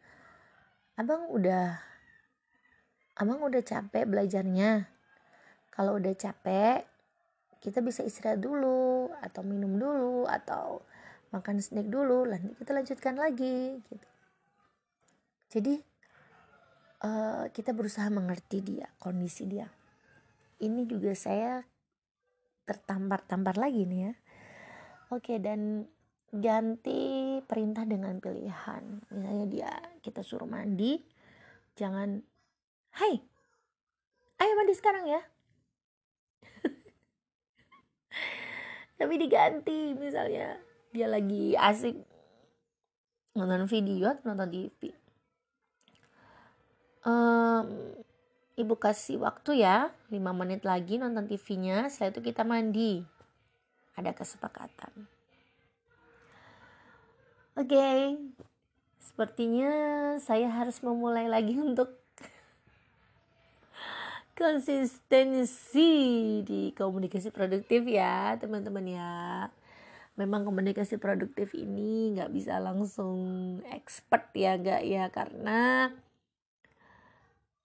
abang 0.99 1.31
udah 1.31 1.79
abang 3.15 3.39
udah 3.39 3.63
capek 3.63 4.03
belajarnya. 4.11 4.91
Kalau 5.71 5.95
udah 5.95 6.11
capek 6.19 6.92
kita 7.63 7.79
bisa 7.79 8.03
istirahat 8.03 8.43
dulu 8.43 9.07
atau 9.23 9.41
minum 9.47 9.79
dulu 9.79 10.27
atau 10.27 10.83
makan 11.31 11.63
snack 11.63 11.87
dulu 11.87 12.27
nanti 12.27 12.51
kita 12.59 12.75
lanjutkan 12.75 13.15
lagi 13.15 13.79
gitu. 13.87 14.07
Jadi 15.47 15.75
uh, 17.07 17.47
kita 17.55 17.71
berusaha 17.71 18.11
mengerti 18.11 18.59
dia 18.59 18.91
kondisi 18.99 19.47
dia. 19.47 19.71
Ini 20.59 20.83
juga 20.85 21.15
saya 21.15 21.63
tertampar-tampar 22.67 23.55
lagi 23.55 23.87
nih 23.87 24.01
ya. 24.11 24.13
Oke 25.15 25.39
dan 25.39 25.87
ganti 26.35 27.39
perintah 27.47 27.87
dengan 27.87 28.19
pilihan. 28.19 29.07
Misalnya 29.07 29.47
dia 29.47 29.71
kita 30.03 30.19
suruh 30.19 30.49
mandi 30.49 30.99
jangan 31.73 32.21
hai 33.01 33.17
ayo 34.37 34.53
mandi 34.53 34.73
sekarang 34.77 35.09
ya 35.09 35.21
tapi 38.97 39.17
diganti 39.17 39.93
misalnya. 39.97 40.57
Dia 40.93 41.09
lagi 41.09 41.57
asik 41.57 41.97
nonton 43.33 43.65
video 43.65 44.13
atau 44.13 44.29
nonton 44.29 44.53
TV 44.53 44.93
um, 47.07 47.65
ibu 48.55 48.75
kasih 48.79 49.21
waktu 49.21 49.63
ya 49.63 49.91
5 50.09 50.19
menit 50.33 50.63
lagi 50.63 50.97
nonton 50.99 51.27
TV-nya 51.27 51.87
setelah 51.91 52.11
itu 52.17 52.21
kita 52.33 52.43
mandi. 52.47 52.93
Ada 53.93 54.17
kesepakatan. 54.17 55.05
Oke 57.53 57.69
okay. 57.69 58.17
sepertinya 58.97 59.71
saya 60.17 60.49
harus 60.49 60.81
memulai 60.81 61.29
lagi 61.29 61.53
untuk 61.69 61.93
konsistensi 64.33 65.91
di 66.41 66.73
komunikasi 66.73 67.29
produktif 67.29 67.85
ya 67.85 68.33
teman-teman 68.41 68.85
ya. 68.89 69.13
Memang 70.13 70.45
komunikasi 70.45 71.01
produktif 71.01 71.57
ini 71.57 72.13
nggak 72.13 72.29
bisa 72.29 72.61
langsung 72.61 73.17
expert 73.73 74.29
ya 74.37 74.61
gak 74.61 74.85
ya 74.85 75.09
karena 75.09 75.89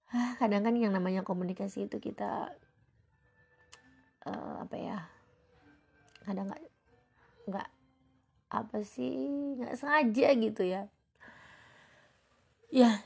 ah, 0.08 0.32
kadang 0.40 0.64
kan 0.64 0.72
yang 0.72 0.96
namanya 0.96 1.20
komunikasi 1.20 1.92
itu 1.92 2.00
kita 2.00 2.56
uh, 4.24 4.64
apa 4.64 4.76
ya 4.80 4.98
kadang 6.24 6.48
nggak 6.48 6.64
nggak 7.52 7.68
apa 8.48 8.78
sih 8.80 9.28
nggak 9.60 9.76
sengaja 9.76 10.28
gitu 10.36 10.62
ya. 10.64 10.82
Ya 12.72 13.00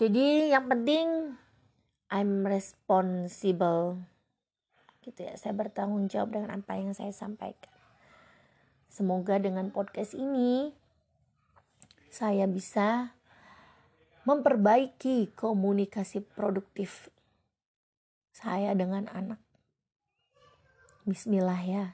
jadi 0.00 0.56
yang 0.56 0.72
penting 0.72 1.36
I'm 2.10 2.44
responsible 2.44 4.02
gitu 5.00 5.24
ya 5.24 5.32
saya 5.40 5.56
bertanggung 5.56 6.12
jawab 6.12 6.36
dengan 6.36 6.60
apa 6.60 6.76
yang 6.76 6.92
saya 6.92 7.14
sampaikan 7.14 7.72
semoga 8.92 9.40
dengan 9.40 9.72
podcast 9.72 10.12
ini 10.12 10.76
saya 12.10 12.44
bisa 12.50 13.14
memperbaiki 14.28 15.32
komunikasi 15.32 16.20
produktif 16.20 17.08
saya 18.34 18.72
dengan 18.76 19.08
anak. 19.10 19.40
Bismillah 21.08 21.60
ya. 21.64 21.84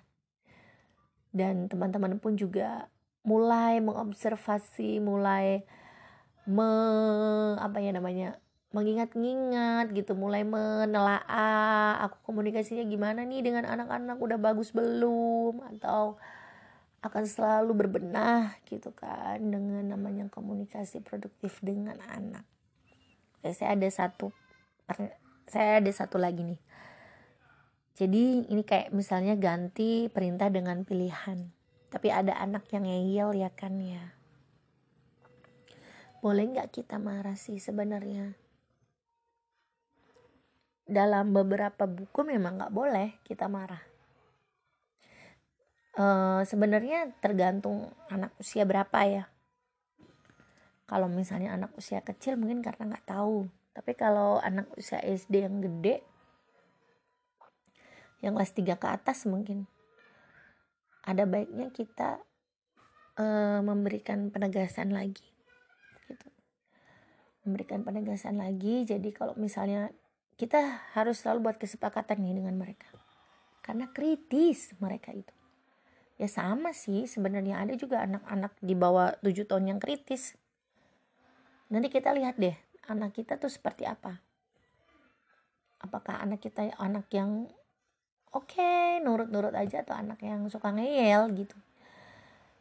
Dan 1.31 1.69
teman-teman 1.69 2.17
pun 2.19 2.35
juga 2.35 2.89
mulai 3.23 3.79
mengobservasi, 3.85 4.99
mulai 5.05 5.63
me, 6.49 6.71
apa 7.61 7.79
ya 7.83 7.93
namanya? 7.93 8.41
Mengingat-ingat 8.75 9.95
gitu, 9.95 10.19
mulai 10.19 10.43
menelaah 10.43 12.03
aku 12.03 12.33
komunikasinya 12.33 12.83
gimana 12.87 13.23
nih 13.23 13.43
dengan 13.47 13.65
anak-anak 13.67 14.19
udah 14.19 14.39
bagus 14.39 14.75
belum 14.75 15.63
atau 15.77 16.19
akan 17.07 17.25
selalu 17.25 17.87
berbenah 17.87 18.59
gitu 18.67 18.91
kan 18.91 19.39
dengan 19.39 19.87
namanya 19.87 20.27
komunikasi 20.27 20.99
produktif 21.05 21.63
dengan 21.63 22.03
anak. 22.11 22.43
Oke, 23.39 23.55
saya 23.55 23.79
ada 23.79 23.87
satu 23.87 24.35
saya 25.47 25.79
ada 25.79 25.91
satu 25.95 26.19
lagi 26.19 26.43
nih. 26.43 26.61
Jadi 27.97 28.51
ini 28.53 28.63
kayak 28.67 28.93
misalnya 28.93 29.39
ganti 29.39 30.11
perintah 30.13 30.53
dengan 30.53 30.85
pilihan. 30.85 31.49
Tapi 31.89 32.09
ada 32.13 32.37
anak 32.37 32.69
yang 32.75 32.85
ngeyel 32.85 33.33
ya 33.41 33.49
kan 33.55 33.79
ya. 33.81 34.13
Boleh 36.21 36.45
nggak 36.51 36.75
kita 36.77 37.01
marah 37.01 37.39
sih 37.39 37.57
sebenarnya? 37.57 38.37
Dalam 40.87 41.35
beberapa 41.35 41.91
buku 41.91 42.23
memang 42.23 42.63
nggak 42.63 42.75
boleh 42.75 43.19
kita 43.27 43.51
marah. 43.51 43.83
Uh, 45.97 46.45
sebenarnya 46.47 47.11
tergantung 47.19 47.91
anak 48.07 48.31
usia 48.39 48.63
berapa 48.63 48.99
ya. 49.03 49.25
Kalau 50.87 51.11
misalnya 51.11 51.59
anak 51.59 51.75
usia 51.75 51.99
kecil 52.07 52.39
mungkin 52.39 52.63
karena 52.63 52.95
nggak 52.95 53.11
tahu. 53.11 53.51
Tapi 53.75 53.93
kalau 53.99 54.39
anak 54.39 54.71
usia 54.79 55.03
SD 55.03 55.43
yang 55.43 55.59
gede 55.59 56.07
yang 58.25 58.33
kelas 58.39 58.57
3 58.57 58.81
ke 58.81 58.87
atas 58.89 59.29
mungkin 59.29 59.69
ada 61.07 61.23
baiknya 61.29 61.71
kita 61.71 62.19
uh, 63.21 63.61
memberikan 63.63 64.29
penegasan 64.35 64.91
lagi 64.91 65.27
gitu. 66.11 66.29
Memberikan 67.47 67.87
penegasan 67.87 68.43
lagi. 68.43 68.83
Jadi 68.83 69.15
kalau 69.15 69.39
misalnya 69.39 69.95
kita 70.37 70.85
harus 70.93 71.25
selalu 71.25 71.51
buat 71.51 71.57
kesepakatan 71.57 72.21
nih 72.21 72.45
dengan 72.45 72.57
mereka. 72.61 72.89
Karena 73.65 73.89
kritis 73.89 74.77
mereka 74.79 75.11
itu. 75.17 75.33
Ya 76.17 76.29
sama 76.29 76.73
sih 76.73 77.05
sebenarnya 77.05 77.61
ada 77.61 77.77
juga 77.77 78.05
anak-anak 78.05 78.57
di 78.61 78.73
bawah 78.73 79.17
7 79.21 79.49
tahun 79.49 79.77
yang 79.77 79.81
kritis. 79.81 80.37
Nanti 81.69 81.93
kita 81.93 82.13
lihat 82.13 82.41
deh 82.41 82.57
anak 82.89 83.17
kita 83.17 83.37
tuh 83.37 83.51
seperti 83.51 83.85
apa. 83.85 84.21
Apakah 85.83 86.25
anak 86.25 86.41
kita 86.41 86.73
anak 86.81 87.11
yang 87.13 87.49
oke 88.33 88.49
okay, 88.49 89.01
nurut-nurut 89.05 89.53
aja 89.53 89.85
atau 89.85 89.93
anak 89.97 90.21
yang 90.25 90.49
suka 90.49 90.73
ngeyel 90.73 91.29
gitu. 91.37 91.57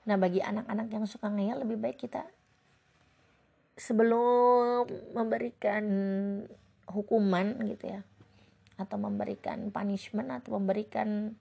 Nah 0.07 0.19
bagi 0.19 0.43
anak-anak 0.43 0.87
yang 0.91 1.05
suka 1.07 1.31
ngeyel 1.31 1.63
lebih 1.63 1.79
baik 1.79 1.99
kita 2.01 2.27
sebelum 3.75 4.87
memberikan 5.11 5.83
hukuman 6.89 7.57
gitu 7.65 7.89
ya 7.89 8.01
atau 8.75 8.99
memberikan 8.99 9.71
punishment 9.71 10.29
atau 10.31 10.59
memberikan 10.59 11.33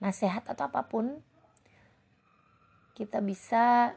nasihat 0.00 0.44
atau 0.44 0.68
apa 0.68 0.88
pun 0.88 1.20
kita 2.96 3.24
bisa 3.24 3.96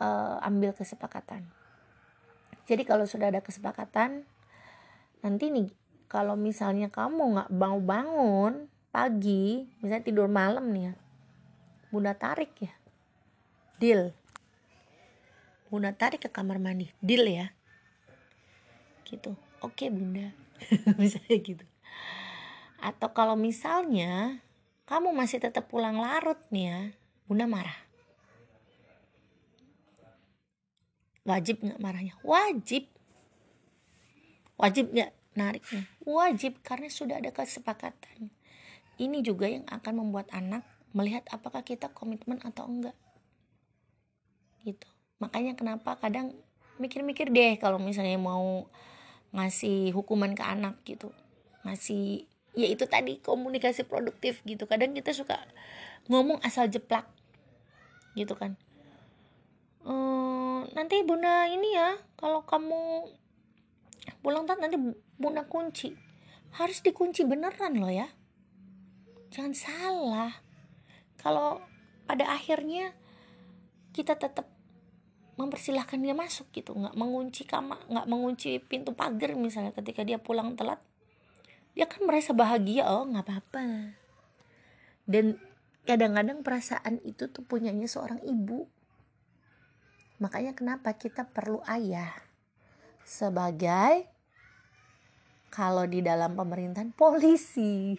uh, 0.00 0.36
ambil 0.40 0.72
kesepakatan. 0.72 1.44
Jadi 2.64 2.82
kalau 2.88 3.04
sudah 3.04 3.28
ada 3.28 3.44
kesepakatan, 3.44 4.24
nanti 5.20 5.52
nih 5.52 5.68
kalau 6.08 6.40
misalnya 6.40 6.88
kamu 6.88 7.36
nggak 7.36 7.50
mau 7.52 7.76
bangun 7.82 8.72
pagi, 8.88 9.68
misalnya 9.84 10.06
tidur 10.06 10.28
malam 10.32 10.72
nih 10.72 10.84
ya, 10.88 10.94
bunda 11.92 12.16
tarik 12.16 12.56
ya, 12.56 12.72
deal. 13.76 14.16
Bunda 15.68 15.92
tarik 15.94 16.24
ke 16.26 16.30
kamar 16.32 16.58
mandi, 16.58 16.90
deal 16.98 17.28
ya. 17.28 17.52
Gitu, 19.10 19.34
oke 19.58 19.84
bunda, 19.90 20.30
misalnya 21.02 21.36
gitu. 21.42 21.66
Atau 22.78 23.10
kalau 23.10 23.34
misalnya 23.34 24.38
kamu 24.86 25.10
masih 25.10 25.42
tetap 25.42 25.66
pulang 25.66 25.98
larut 25.98 26.38
nih 26.54 26.66
ya, 26.70 26.80
Bunda 27.30 27.46
marah. 27.46 27.78
Wajib 31.22 31.62
nggak 31.62 31.78
marahnya? 31.78 32.14
Wajib. 32.26 32.90
Wajib 34.58 34.90
nggak 34.90 35.10
nariknya? 35.38 35.86
Wajib 36.02 36.58
karena 36.66 36.90
sudah 36.90 37.22
ada 37.22 37.30
kesepakatan. 37.30 38.34
Ini 38.98 39.22
juga 39.22 39.46
yang 39.46 39.62
akan 39.70 39.94
membuat 40.02 40.26
anak 40.34 40.66
melihat 40.90 41.22
apakah 41.30 41.62
kita 41.62 41.86
komitmen 41.94 42.42
atau 42.42 42.66
enggak. 42.66 42.98
Gitu. 44.66 44.90
Makanya 45.22 45.54
kenapa 45.54 45.96
kadang 46.02 46.34
mikir-mikir 46.82 47.30
deh 47.30 47.60
kalau 47.62 47.78
misalnya 47.78 48.18
mau 48.18 48.66
ngasih 49.30 49.94
hukuman 49.94 50.34
ke 50.34 50.42
anak 50.42 50.78
gitu. 50.86 51.14
Ngasih 51.66 52.26
ya 52.58 52.66
itu 52.66 52.84
tadi 52.90 53.22
komunikasi 53.22 53.86
produktif 53.86 54.42
gitu. 54.42 54.66
Kadang 54.66 54.96
kita 54.96 55.14
suka 55.14 55.38
ngomong 56.10 56.42
asal 56.42 56.66
jeplak 56.70 57.06
gitu 58.18 58.34
kan 58.34 58.58
ehm, 59.86 60.66
nanti 60.74 61.02
bunda 61.06 61.46
ini 61.46 61.76
ya 61.76 61.94
kalau 62.18 62.42
kamu 62.42 63.10
pulang 64.24 64.48
tat 64.48 64.58
nanti 64.58 64.76
bunda 65.20 65.46
kunci 65.46 65.94
harus 66.56 66.82
dikunci 66.82 67.22
beneran 67.22 67.78
loh 67.78 67.92
ya 67.92 68.10
jangan 69.30 69.54
salah 69.54 70.32
kalau 71.20 71.62
pada 72.10 72.26
akhirnya 72.34 72.90
kita 73.94 74.18
tetap 74.18 74.50
mempersilahkan 75.40 75.96
dia 75.96 76.12
masuk 76.12 76.52
gitu. 76.52 76.76
Nggak 76.76 76.92
mengunci 76.92 77.42
kamar 77.48 77.80
nggak 77.88 78.06
mengunci 78.06 78.60
pintu 78.60 78.92
pagar 78.92 79.32
misalnya 79.32 79.72
ketika 79.72 80.04
dia 80.04 80.20
pulang 80.20 80.52
telat. 80.52 80.78
Dia 81.72 81.88
kan 81.88 82.04
merasa 82.04 82.36
bahagia 82.36 82.84
oh 82.92 83.08
nggak 83.08 83.24
apa-apa. 83.24 83.96
Dan 85.08 85.40
kadang-kadang 85.88 86.44
perasaan 86.44 87.00
itu 87.08 87.32
tuh 87.32 87.42
punyanya 87.42 87.88
seorang 87.88 88.20
ibu. 88.28 88.68
Makanya 90.20 90.52
kenapa 90.52 90.92
kita 90.92 91.24
perlu 91.24 91.64
ayah? 91.64 92.12
Sebagai 93.08 94.04
kalau 95.48 95.88
di 95.88 96.04
dalam 96.04 96.36
pemerintahan 96.36 96.92
polisi. 96.92 97.96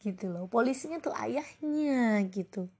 Gitu 0.00 0.32
loh 0.32 0.48
polisinya 0.48 0.96
tuh 0.96 1.12
ayahnya 1.12 2.24
gitu 2.32 2.72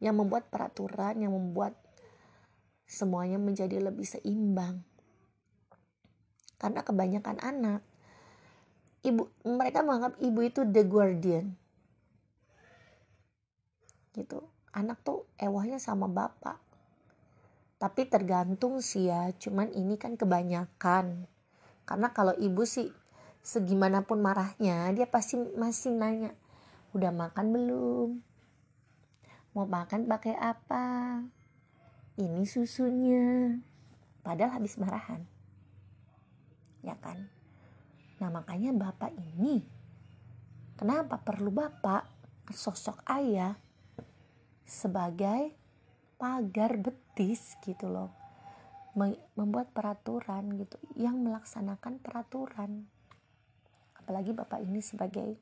yang 0.00 0.16
membuat 0.16 0.48
peraturan 0.48 1.20
yang 1.20 1.36
membuat 1.36 1.76
semuanya 2.88 3.36
menjadi 3.36 3.78
lebih 3.78 4.08
seimbang. 4.08 4.82
Karena 6.60 6.80
kebanyakan 6.82 7.38
anak 7.40 7.80
ibu 9.00 9.32
mereka 9.44 9.80
menganggap 9.80 10.16
ibu 10.20 10.40
itu 10.44 10.60
the 10.68 10.82
guardian. 10.84 11.56
Gitu. 14.12 14.40
Anak 14.72 15.04
tuh 15.04 15.28
ewahnya 15.38 15.78
sama 15.78 16.08
bapak. 16.08 16.58
Tapi 17.80 18.04
tergantung 18.08 18.84
sih 18.84 19.08
ya 19.08 19.32
cuman 19.36 19.72
ini 19.72 19.96
kan 19.96 20.16
kebanyakan. 20.16 21.24
Karena 21.88 22.08
kalau 22.12 22.36
ibu 22.36 22.64
sih 22.68 22.92
segimanapun 23.40 24.20
marahnya 24.20 24.92
dia 24.92 25.08
pasti 25.08 25.40
masih 25.56 25.96
nanya 25.96 26.36
udah 26.92 27.08
makan 27.08 27.46
belum 27.56 28.08
mau 29.50 29.66
makan 29.66 30.06
pakai 30.06 30.38
apa? 30.38 31.18
Ini 32.14 32.46
susunya. 32.46 33.58
Padahal 34.22 34.62
habis 34.62 34.78
marahan. 34.78 35.26
Ya 36.86 36.94
kan? 37.02 37.26
Nah 38.22 38.30
makanya 38.30 38.70
bapak 38.70 39.10
ini 39.16 39.64
kenapa 40.78 41.18
perlu 41.18 41.50
bapak 41.50 42.06
sosok 42.52 43.02
ayah 43.10 43.56
sebagai 44.62 45.56
pagar 46.20 46.78
betis 46.78 47.58
gitu 47.64 47.90
loh? 47.90 48.12
Membuat 49.34 49.74
peraturan 49.74 50.60
gitu 50.60 50.76
yang 50.94 51.18
melaksanakan 51.24 51.98
peraturan. 51.98 52.86
Apalagi 53.98 54.30
bapak 54.30 54.62
ini 54.62 54.78
sebagai 54.78 55.38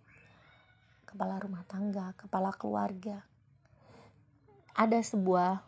kepala 1.09 1.40
rumah 1.40 1.64
tangga 1.64 2.12
kepala 2.21 2.53
keluarga 2.53 3.25
ada 4.79 4.99
sebuah 5.03 5.59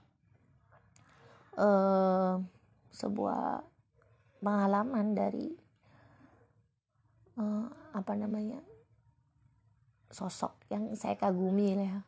uh, 1.58 2.38
sebuah 2.94 3.66
pengalaman 4.38 5.18
dari 5.18 5.50
uh, 7.34 7.66
apa 7.90 8.12
namanya 8.14 8.62
sosok 10.14 10.54
yang 10.70 10.94
saya 10.94 11.18
kagumi 11.18 11.74
ya. 11.74 12.06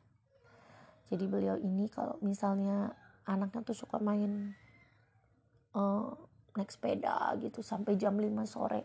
Jadi 1.11 1.27
beliau 1.27 1.59
ini 1.59 1.91
kalau 1.91 2.17
misalnya 2.23 2.95
anaknya 3.27 3.67
tuh 3.67 3.77
suka 3.77 3.99
main 3.99 4.55
uh, 5.77 6.09
naik 6.57 6.71
sepeda 6.71 7.33
gitu 7.41 7.65
sampai 7.65 7.97
jam 7.97 8.17
5 8.17 8.29
sore 8.45 8.85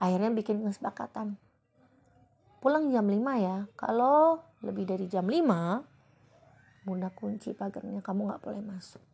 akhirnya 0.00 0.30
bikin 0.32 0.64
kesepakatan 0.64 1.36
pulang 2.62 2.88
jam 2.88 3.04
5 3.04 3.18
ya 3.44 3.68
kalau 3.76 4.40
lebih 4.64 4.88
dari 4.88 5.06
jam 5.10 5.28
5 5.28 5.97
bunda 6.88 7.12
kunci 7.12 7.52
pagarnya 7.52 8.00
kamu 8.00 8.32
nggak 8.32 8.40
boleh 8.40 8.64
masuk. 8.64 9.04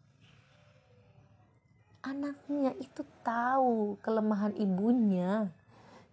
Anaknya 2.06 2.70
itu 2.78 3.02
tahu 3.26 3.98
kelemahan 3.98 4.54
ibunya. 4.54 5.50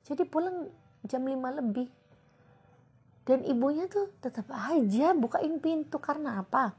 Jadi 0.01 0.25
pulang 0.25 0.73
jam 1.05 1.21
5 1.21 1.37
lebih. 1.61 1.85
Dan 3.21 3.45
ibunya 3.45 3.85
tuh 3.85 4.09
tetap 4.17 4.49
aja 4.49 5.13
bukain 5.13 5.61
pintu 5.61 6.01
karena 6.01 6.41
apa? 6.41 6.73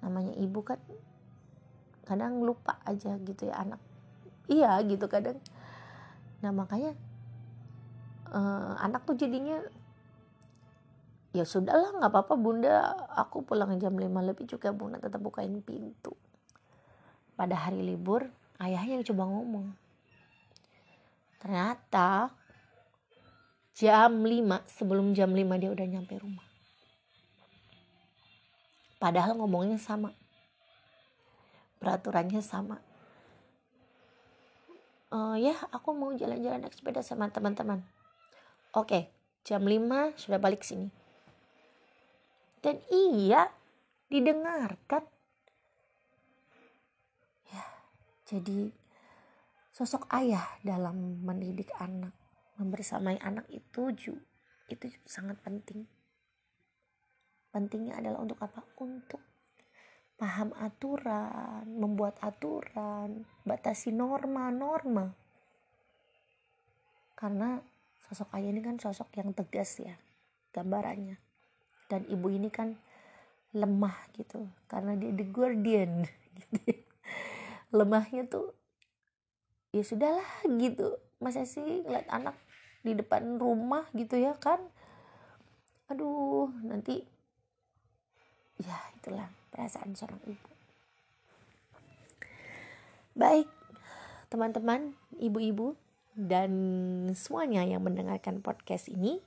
Namanya 0.00 0.32
ibu 0.40 0.64
kan 0.64 0.80
kadang 2.08 2.40
lupa 2.40 2.80
aja 2.88 3.20
gitu 3.20 3.52
ya 3.52 3.60
anak. 3.60 3.82
Iya 4.48 4.80
gitu 4.88 5.04
kadang. 5.12 5.36
Nah 6.40 6.56
makanya 6.56 6.96
uh, 8.32 8.80
anak 8.80 9.04
tuh 9.04 9.20
jadinya 9.20 9.60
ya 11.36 11.44
sudahlah 11.44 11.96
nggak 12.00 12.12
apa-apa 12.12 12.34
bunda. 12.38 12.94
Aku 13.16 13.44
pulang 13.44 13.76
jam 13.76 13.92
5 13.92 14.08
lebih 14.08 14.48
juga 14.48 14.72
bunda 14.72 14.96
tetap 14.96 15.20
bukain 15.20 15.60
pintu. 15.60 16.16
Pada 17.36 17.54
hari 17.54 17.84
libur 17.84 18.26
ayahnya 18.58 19.04
coba 19.04 19.28
ngomong. 19.28 19.66
Ternyata 21.38 22.32
jam 23.76 24.12
5 24.24 24.66
sebelum 24.66 25.14
jam 25.14 25.30
5 25.30 25.60
dia 25.60 25.70
udah 25.70 25.86
nyampe 25.86 26.14
rumah. 26.18 26.46
Padahal 28.98 29.38
ngomongnya 29.38 29.78
sama. 29.78 30.10
Peraturannya 31.78 32.42
sama. 32.42 32.82
Uh, 35.08 35.40
ya 35.40 35.56
aku 35.72 35.94
mau 35.96 36.12
jalan-jalan 36.12 36.60
naik 36.60 36.74
sepeda 36.74 37.00
sama 37.00 37.30
teman-teman. 37.30 37.80
Oke 38.74 39.08
jam 39.46 39.64
5 39.64 40.18
sudah 40.20 40.36
balik 40.36 40.60
sini 40.60 40.97
dan 42.64 42.82
iya 42.90 43.50
didengarkan. 44.08 45.04
Ya 47.52 47.64
jadi 48.26 48.72
sosok 49.70 50.10
ayah 50.14 50.44
dalam 50.66 51.22
mendidik 51.22 51.70
anak 51.78 52.14
membersamai 52.58 53.22
anak 53.22 53.46
itu 53.50 53.94
itu 54.68 54.86
sangat 55.06 55.38
penting. 55.44 55.86
Pentingnya 57.48 58.02
adalah 58.02 58.20
untuk 58.20 58.38
apa? 58.42 58.60
Untuk 58.76 59.22
paham 60.18 60.50
aturan 60.58 61.62
membuat 61.78 62.18
aturan 62.18 63.22
batasi 63.46 63.94
norma-norma 63.94 65.14
karena 67.14 67.62
sosok 68.02 68.34
ayah 68.34 68.50
ini 68.50 68.62
kan 68.62 68.82
sosok 68.82 69.14
yang 69.14 69.30
tegas 69.30 69.78
ya 69.78 69.94
gambarannya 70.50 71.22
dan 71.88 72.04
ibu 72.06 72.28
ini 72.28 72.52
kan 72.52 72.76
lemah 73.56 73.96
gitu. 74.14 74.46
Karena 74.68 74.94
dia 74.94 75.10
the 75.12 75.26
guardian. 75.26 76.04
Gitu 76.38 76.78
lemahnya 77.78 78.24
tuh 78.28 78.54
ya 79.72 79.82
sudahlah 79.84 80.28
gitu. 80.46 80.96
Masa 81.18 81.44
sih 81.44 81.82
ngeliat 81.84 82.08
anak 82.08 82.36
di 82.86 82.94
depan 82.94 83.36
rumah 83.36 83.88
gitu 83.92 84.16
ya 84.16 84.36
kan? 84.38 84.60
Aduh 85.90 86.52
nanti 86.64 87.02
ya 88.60 88.76
itulah 88.96 89.28
perasaan 89.52 89.96
seorang 89.96 90.20
ibu. 90.28 90.48
Baik 93.18 93.48
teman-teman 94.28 94.92
ibu-ibu 95.16 95.72
dan 96.12 96.52
semuanya 97.16 97.64
yang 97.64 97.80
mendengarkan 97.80 98.44
podcast 98.44 98.92
ini 98.92 99.24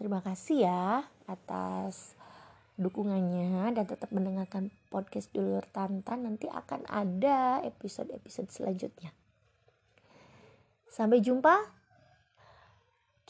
terima 0.00 0.24
kasih 0.24 0.64
ya 0.64 1.04
atas 1.32 2.14
dukungannya 2.76 3.72
dan 3.76 3.84
tetap 3.84 4.08
mendengarkan 4.12 4.72
podcast 4.88 5.28
dulur 5.32 5.64
tantan 5.72 6.24
nanti 6.28 6.48
akan 6.48 6.84
ada 6.88 7.60
episode-episode 7.64 8.48
selanjutnya 8.48 9.12
sampai 10.92 11.24
jumpa 11.24 11.82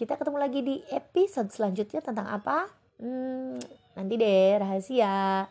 kita 0.02 0.18
ketemu 0.18 0.38
lagi 0.40 0.60
di 0.66 0.76
episode 0.90 1.52
selanjutnya 1.52 2.00
tentang 2.02 2.26
apa? 2.26 2.66
Hmm, 2.98 3.60
nanti 3.94 4.14
deh 4.18 4.58
rahasia. 4.58 5.46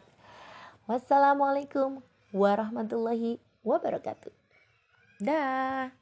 Wassalamualaikum 0.90 2.02
warahmatullahi 2.34 3.38
wabarakatuh. 3.64 4.34
Dah. 5.22 6.01